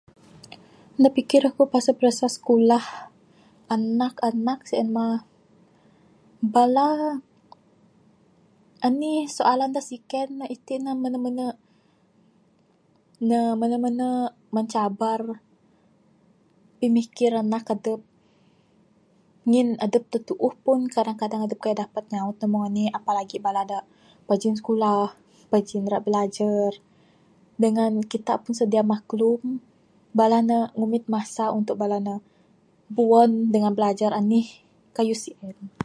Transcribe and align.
Da 1.03 1.09
pikir 1.17 1.41
akuk 1.49 1.69
pasal 1.75 1.93
pirasa 1.99 2.27
skulah, 2.37 2.85
anak 3.75 4.15
anak 4.29 4.59
sien 4.69 4.87
mah. 4.95 5.19
Bala, 6.53 6.89
anih 8.87 9.19
soalan 9.37 9.71
da 9.75 9.81
siken 9.89 10.29
ne 10.39 10.45
iti 10.55 10.75
ne 10.83 10.91
menu 11.01 11.17
menu, 11.25 11.47
ne 13.29 13.39
menu 13.61 13.77
menu 13.85 14.09
mencabar 14.55 15.21
pimikir 16.79 17.31
anak 17.41 17.63
adup. 17.75 18.01
Ngin 19.49 19.69
adup 19.85 20.03
da 20.11 20.19
tuuh 20.27 20.53
pun 20.63 20.79
kadang 20.95 21.17
kadang 21.21 21.41
kaik 21.63 21.77
dapat 21.83 22.03
nyaut 22.13 22.37
ne 22.39 22.45
mung 22.51 22.63
anih. 22.67 22.87
Apa 22.97 23.11
lagik 23.17 23.41
bala 23.45 23.61
de 23.69 23.77
pajin 24.27 24.55
sikulah, 24.59 25.07
pajin 25.51 25.85
rak 25.91 26.03
bilajar. 26.07 26.71
Dengan 27.63 27.91
kitak 28.11 28.37
pun 28.43 28.53
sedia 28.59 28.81
maklum, 28.91 29.41
bala 30.17 30.39
ne 30.49 30.57
ngumit 30.77 31.03
masa 31.15 31.43
umtuk 31.55 31.77
bala 31.81 31.97
ne 32.07 32.13
mpu'an 32.91 33.31
dengan 33.53 33.71
blajar 33.77 34.11
anih 34.19 34.47
kayuh 34.95 35.17
si'en. 35.23 35.73